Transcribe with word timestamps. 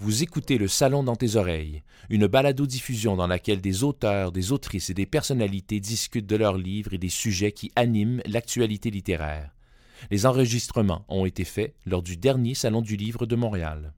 Vous 0.00 0.22
écoutez 0.22 0.58
Le 0.58 0.68
Salon 0.68 1.02
dans 1.02 1.16
tes 1.16 1.34
oreilles, 1.34 1.82
une 2.08 2.28
balado-diffusion 2.28 3.16
dans 3.16 3.26
laquelle 3.26 3.60
des 3.60 3.82
auteurs, 3.82 4.30
des 4.30 4.52
autrices 4.52 4.90
et 4.90 4.94
des 4.94 5.06
personnalités 5.06 5.80
discutent 5.80 6.28
de 6.28 6.36
leurs 6.36 6.56
livres 6.56 6.94
et 6.94 6.98
des 6.98 7.08
sujets 7.08 7.50
qui 7.50 7.72
animent 7.74 8.22
l'actualité 8.24 8.92
littéraire. 8.92 9.50
Les 10.12 10.24
enregistrements 10.24 11.04
ont 11.08 11.26
été 11.26 11.42
faits 11.42 11.74
lors 11.84 12.02
du 12.02 12.16
dernier 12.16 12.54
Salon 12.54 12.80
du 12.80 12.94
Livre 12.94 13.26
de 13.26 13.34
Montréal. 13.34 13.92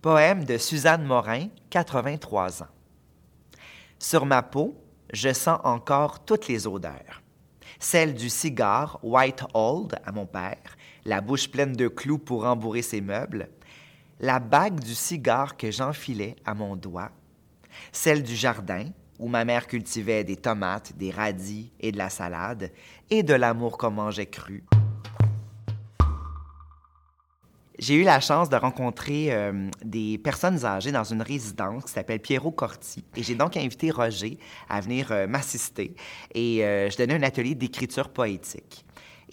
Poème 0.00 0.46
de 0.46 0.56
Suzanne 0.56 1.04
Morin, 1.04 1.48
83 1.68 2.62
ans. 2.62 2.66
Sur 3.98 4.24
ma 4.24 4.42
peau, 4.42 4.74
je 5.12 5.34
sens 5.34 5.60
encore 5.64 6.24
toutes 6.24 6.48
les 6.48 6.66
odeurs 6.66 7.21
celle 7.82 8.14
du 8.14 8.30
cigare 8.30 9.00
White 9.02 9.42
Old 9.54 9.96
à 10.04 10.12
mon 10.12 10.24
père, 10.24 10.76
la 11.04 11.20
bouche 11.20 11.50
pleine 11.50 11.72
de 11.72 11.88
clous 11.88 12.18
pour 12.18 12.44
rembourrer 12.44 12.80
ses 12.80 13.00
meubles, 13.00 13.48
la 14.20 14.38
bague 14.38 14.78
du 14.78 14.94
cigare 14.94 15.56
que 15.56 15.70
j'enfilais 15.72 16.36
à 16.44 16.54
mon 16.54 16.76
doigt, 16.76 17.10
celle 17.90 18.22
du 18.22 18.36
jardin 18.36 18.84
où 19.18 19.26
ma 19.28 19.44
mère 19.44 19.66
cultivait 19.66 20.22
des 20.22 20.36
tomates, 20.36 20.96
des 20.96 21.10
radis 21.10 21.72
et 21.80 21.90
de 21.90 21.98
la 21.98 22.08
salade, 22.08 22.70
et 23.10 23.22
de 23.22 23.34
l'amour 23.34 23.78
qu'on 23.78 23.90
mangeait 23.90 24.26
cru. 24.26 24.64
J'ai 27.82 27.94
eu 27.94 28.04
la 28.04 28.20
chance 28.20 28.48
de 28.48 28.54
rencontrer 28.54 29.32
euh, 29.32 29.68
des 29.84 30.16
personnes 30.16 30.64
âgées 30.64 30.92
dans 30.92 31.02
une 31.02 31.20
résidence 31.20 31.86
qui 31.86 31.90
s'appelle 31.90 32.20
Pierrot 32.20 32.52
Corti. 32.52 33.02
Et 33.16 33.24
j'ai 33.24 33.34
donc 33.34 33.56
invité 33.56 33.90
Roger 33.90 34.38
à 34.68 34.80
venir 34.80 35.10
euh, 35.10 35.26
m'assister. 35.26 35.96
Et 36.32 36.64
euh, 36.64 36.88
je 36.90 36.96
donnais 36.96 37.14
un 37.14 37.22
atelier 37.24 37.56
d'écriture 37.56 38.10
poétique. 38.10 38.84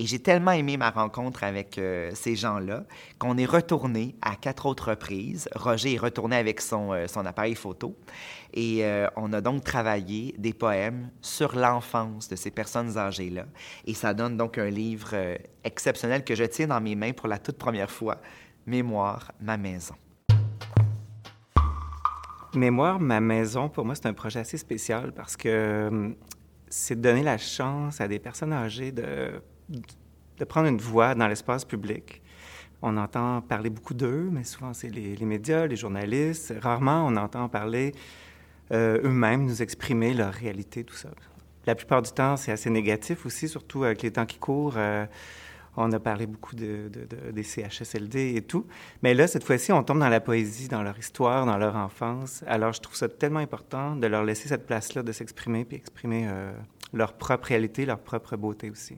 Et 0.02 0.06
j'ai 0.06 0.20
tellement 0.20 0.52
aimé 0.52 0.78
ma 0.78 0.92
rencontre 0.92 1.44
avec 1.44 1.78
ces 2.14 2.36
gens-là 2.38 2.86
qu'on 3.20 3.38
est 3.38 3.46
retourné 3.46 4.16
à 4.22 4.38
quatre 4.38 4.66
autres 4.66 4.92
reprises. 4.92 5.50
Roger 5.54 5.96
est 5.96 5.98
retourné 5.98 6.38
avec 6.38 6.62
son, 6.62 6.96
son 7.08 7.26
appareil 7.26 7.54
photo. 7.54 7.98
Et 8.54 8.82
on 9.18 9.34
a 9.34 9.42
donc 9.42 9.66
travaillé 9.66 10.34
des 10.38 10.54
poèmes 10.54 11.10
sur 11.22 11.54
l'enfance 11.54 12.30
de 12.30 12.38
ces 12.38 12.50
personnes 12.50 12.98
âgées-là. 12.98 13.44
Et 13.86 13.94
ça 13.94 14.14
donne 14.14 14.38
donc 14.38 14.58
un 14.58 14.70
livre 14.70 15.14
exceptionnel 15.66 16.24
que 16.24 16.34
je 16.34 16.46
tiens 16.46 16.68
dans 16.68 16.80
mes 16.80 16.96
mains 16.96 17.12
pour 17.12 17.28
la 17.28 17.38
toute 17.38 17.58
première 17.58 17.92
fois. 17.92 18.22
Mémoire, 18.66 19.34
ma 19.42 19.58
maison. 19.58 19.96
Mémoire, 22.56 23.02
ma 23.02 23.20
maison, 23.20 23.68
pour 23.68 23.84
moi, 23.84 23.96
c'est 23.96 24.06
un 24.06 24.14
projet 24.14 24.40
assez 24.40 24.58
spécial 24.58 25.12
parce 25.12 25.36
que 25.36 26.16
c'est 26.70 26.96
de 26.96 27.02
donner 27.02 27.24
la 27.24 27.38
chance 27.38 28.00
à 28.00 28.08
des 28.08 28.20
personnes 28.20 28.54
âgées 28.54 28.92
de, 28.92 29.42
de 29.70 30.46
prendre 30.46 30.68
une 30.68 30.80
voix 30.80 31.16
dans 31.16 31.28
l'espace 31.28 31.66
public. 31.66 32.22
On 32.82 32.96
entend 32.98 33.42
parler 33.42 33.70
beaucoup 33.70 33.94
d'eux, 33.94 34.30
mais 34.32 34.44
souvent 34.44 34.74
c'est 34.74 34.90
les, 34.90 35.26
médias, 35.26 35.68
les 35.68 35.76
journalistes. 35.76 36.54
Rarement 36.62 37.06
on 37.06 37.16
entend 37.18 37.50
parler 37.50 37.94
euh, 38.72 39.02
eux-mêmes, 39.04 39.46
nous 39.46 39.62
exprimer 39.62 40.14
leur 40.14 40.34
réalité, 40.34 40.84
tout 40.84 40.96
ça. 40.96 41.10
La 41.66 41.76
plupart 41.76 42.02
du 42.02 42.12
temps, 42.12 42.38
c'est 42.38 42.52
assez 42.52 42.70
négatif 42.70 43.26
aussi, 43.26 43.50
surtout 43.50 43.84
avec 43.84 44.02
les 44.02 44.12
temps 44.12 44.26
qui 44.26 44.38
courent. 44.38 44.76
Euh, 44.78 45.06
on 45.76 45.92
a 45.92 46.00
parlé 46.00 46.26
beaucoup 46.26 46.56
de, 46.56 46.90
des 47.32 47.44
CHSLD 47.44 48.36
et 48.36 48.42
tout. 48.42 48.66
Mais 49.02 49.14
là, 49.14 49.28
cette 49.28 49.44
fois-ci, 49.44 49.72
on 49.72 49.84
tombe 49.84 50.00
dans 50.00 50.10
la 50.10 50.20
poésie, 50.20 50.68
dans 50.68 50.84
leur 50.84 50.98
histoire, 50.98 51.46
dans 51.46 51.58
leur 51.58 51.76
enfance. 51.76 52.44
Alors, 52.48 52.74
je 52.74 52.82
trouve 52.82 52.96
ça 52.96 53.08
tellement 53.08 53.40
important 53.40 53.96
de 53.96 54.08
leur 54.08 54.24
laisser 54.24 54.50
cette 54.50 54.66
place-là 54.66 55.04
de 55.04 55.12
s'exprimer, 55.12 55.66
puis 55.66 55.78
exprimer 55.78 56.28
euh, 56.28 56.52
leur 56.94 57.14
propre 57.14 57.48
réalité, 57.48 57.86
leur 57.86 58.00
propre 58.00 58.36
beauté 58.36 58.70
aussi. 58.70 58.98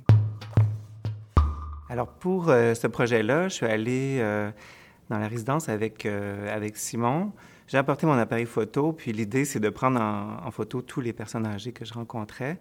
Alors, 1.91 2.07
pour 2.07 2.47
euh, 2.47 2.73
ce 2.73 2.87
projet-là, 2.87 3.49
je 3.49 3.55
suis 3.55 3.65
allé 3.65 4.19
euh, 4.21 4.49
dans 5.09 5.17
la 5.17 5.27
résidence 5.27 5.67
avec, 5.67 6.05
avec 6.05 6.77
Simon. 6.77 7.33
J'ai 7.67 7.77
apporté 7.77 8.05
mon 8.05 8.13
appareil 8.13 8.45
photo, 8.45 8.93
puis 8.93 9.11
l'idée, 9.11 9.43
c'est 9.43 9.59
de 9.59 9.67
prendre 9.67 9.99
en, 9.99 10.49
photo 10.51 10.81
tous 10.81 11.01
les 11.01 11.11
personnes 11.11 11.45
âgées 11.45 11.73
que 11.73 11.83
je 11.83 11.93
rencontrais. 11.93 12.59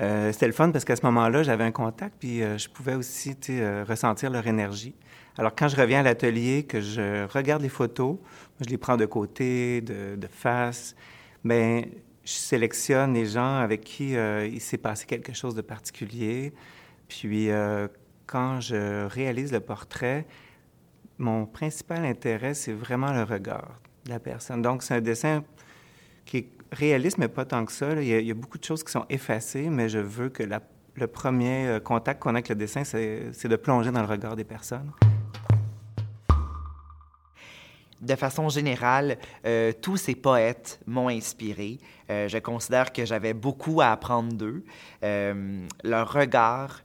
Euh, 0.00 0.32
c'était 0.32 0.46
le 0.46 0.54
fun 0.54 0.70
parce 0.70 0.86
qu'à 0.86 0.96
ce 0.96 1.04
moment-là, 1.04 1.42
j'avais 1.42 1.64
un 1.64 1.70
contact, 1.70 2.16
puis 2.18 2.42
euh, 2.42 2.56
je 2.56 2.70
pouvais 2.70 2.94
aussi 2.94 3.36
euh, 3.50 3.84
ressentir 3.86 4.30
leur 4.30 4.46
énergie. 4.46 4.94
Alors, 5.36 5.54
quand 5.54 5.68
je 5.68 5.76
reviens 5.76 6.00
à 6.00 6.02
l'atelier, 6.02 6.64
que 6.64 6.80
je 6.80 7.26
regarde 7.26 7.60
les 7.60 7.68
photos, 7.68 8.16
je 8.64 8.70
les 8.70 8.78
prends 8.78 8.96
de 8.96 9.04
côté, 9.04 9.82
de, 9.82 10.26
face, 10.30 10.96
mais 11.44 11.90
je 12.24 12.32
sélectionne 12.32 13.12
les 13.12 13.26
gens 13.26 13.56
avec 13.56 13.82
qui 13.82 14.12
il 14.12 14.60
s'est 14.62 14.78
passé 14.78 15.04
quelque 15.04 15.34
chose 15.34 15.54
de 15.54 15.62
particulier. 15.62 16.54
Puis, 17.08 17.50
quand 18.26 18.60
je 18.60 19.06
réalise 19.06 19.52
le 19.52 19.60
portrait, 19.60 20.26
mon 21.18 21.46
principal 21.46 22.04
intérêt, 22.04 22.54
c'est 22.54 22.72
vraiment 22.72 23.12
le 23.12 23.22
regard 23.22 23.80
de 24.04 24.10
la 24.10 24.18
personne. 24.18 24.62
Donc, 24.62 24.82
c'est 24.82 24.94
un 24.94 25.00
dessin 25.00 25.44
qui 26.24 26.38
est 26.38 26.48
réaliste, 26.72 27.18
mais 27.18 27.28
pas 27.28 27.44
tant 27.44 27.64
que 27.64 27.72
ça. 27.72 27.92
Il 28.00 28.08
y, 28.08 28.30
a, 28.30 28.34
beaucoup 28.34 28.58
de 28.58 28.64
choses 28.64 28.82
qui 28.82 28.90
sont 28.90 29.06
effacées, 29.08 29.68
mais 29.68 29.88
je 29.88 29.98
veux 29.98 30.28
que 30.28 30.42
le 30.42 31.06
premier 31.06 31.68
euh, 31.68 31.80
contact 31.80 32.22
qu'on 32.22 32.30
a 32.30 32.34
avec 32.34 32.48
le 32.48 32.54
dessin, 32.54 32.84
c'est 32.84 33.44
de 33.44 33.56
plonger 33.56 33.90
dans 33.90 34.00
le 34.00 34.08
regard 34.08 34.36
des 34.36 34.44
personnes. 34.44 34.90
De 38.00 38.16
façon 38.16 38.48
générale, 38.48 39.16
euh, 39.46 39.72
tous 39.80 39.96
ces 39.96 40.16
poètes 40.16 40.80
m'ont 40.86 41.08
inspiré. 41.08 41.78
Euh, 42.10 42.26
je 42.26 42.38
considère 42.38 42.92
que 42.92 43.04
j'avais 43.04 43.32
beaucoup 43.32 43.80
à 43.80 43.92
apprendre 43.92 44.32
d'eux. 44.32 44.64
leur 45.02 46.12
regard 46.12 46.82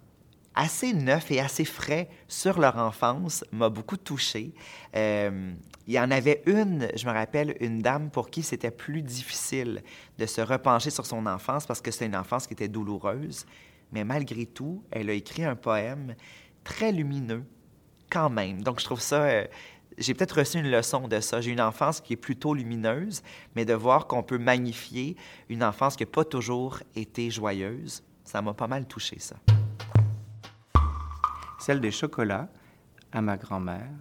assez 0.58 0.92
neuf 0.92 1.30
et 1.30 1.40
assez 1.40 1.66
frais 1.66 2.10
sur 2.28 2.60
leur 2.60 2.78
enfance 2.78 3.46
m'a 3.52 3.70
beaucoup 3.70 3.96
touché. 3.96 4.54
Euh, 4.96 5.54
il 5.86 5.94
y 5.94 6.00
en 6.00 6.10
avait 6.10 6.42
une, 6.48 6.90
je 6.96 7.06
me 7.06 7.14
rappelle, 7.14 7.56
une 7.60 7.80
dame 7.80 8.10
pour 8.10 8.32
qui 8.32 8.42
c'était 8.42 8.72
plus 8.72 9.04
difficile 9.04 9.84
de 10.18 10.26
se 10.26 10.42
repencher 10.42 10.90
sur 10.90 11.06
son 11.06 11.28
enfance 11.28 11.68
parce 11.68 11.80
que 11.80 11.92
c'était 11.92 12.08
une 12.08 12.16
enfance 12.16 12.48
qui 12.48 12.54
était 12.54 12.68
douloureuse. 12.68 13.46
Mais 13.92 14.04
malgré 14.04 14.48
tout, 14.48 14.84
elle 14.90 15.12
a 15.12 15.14
écrit 15.14 15.46
un 15.46 15.56
poème 15.56 16.16
très 16.64 16.92
lumineux 16.92 17.46
quand 18.10 18.32
même. 18.32 18.64
Donc 18.64 18.80
je 18.80 18.86
trouve 18.86 19.00
ça... 19.00 19.24
Euh, 19.26 19.46
j'ai 20.00 20.14
peut-être 20.16 20.40
reçu 20.40 20.58
une 20.58 20.70
leçon 20.70 21.08
de 21.08 21.20
ça. 21.20 21.40
J'ai 21.40 21.52
une 21.52 21.62
enfance 21.62 22.02
qui 22.02 22.14
est 22.14 22.18
plutôt 22.18 22.56
lumineuse, 22.56 23.22
mais 23.56 23.64
de 23.64 23.74
voir 23.74 24.08
qu'on 24.08 24.24
peut 24.24 24.38
magnifier 24.38 25.16
une 25.50 25.64
enfance 25.64 25.96
qui 25.96 26.04
n'a 26.04 26.10
pas 26.10 26.26
toujours 26.26 26.80
été 26.96 27.30
joyeuse, 27.30 28.04
ça 28.24 28.42
m'a 28.42 28.54
pas 28.54 28.68
mal 28.68 28.86
touché, 28.86 29.18
ça 29.20 29.36
celle 31.68 31.82
des 31.82 31.92
chocolats 31.92 32.48
à 33.12 33.22
ma 33.22 33.36
grand-mère, 33.36 33.92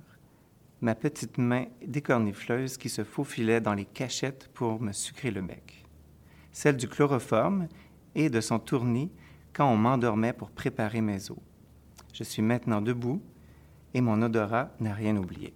ma 0.82 0.94
petite 0.94 1.36
main 1.36 1.64
décornifleuse 1.84 2.76
qui 2.76 2.88
se 2.88 3.02
faufilait 3.02 3.60
dans 3.60 3.74
les 3.74 3.86
cachettes 3.86 4.48
pour 4.54 4.80
me 4.80 4.92
sucrer 4.92 5.32
le 5.32 5.42
bec, 5.42 5.84
celle 6.52 6.76
du 6.76 6.86
chloroforme 6.86 7.66
et 8.14 8.30
de 8.30 8.40
son 8.40 8.60
tournis 8.60 9.10
quand 9.52 9.68
on 9.68 9.76
m'endormait 9.76 10.32
pour 10.32 10.52
préparer 10.52 11.00
mes 11.00 11.32
os. 11.32 11.40
Je 12.12 12.22
suis 12.22 12.40
maintenant 12.40 12.80
debout 12.80 13.20
et 13.94 14.00
mon 14.00 14.22
odorat 14.22 14.70
n'a 14.78 14.94
rien 14.94 15.16
oublié. 15.16 15.52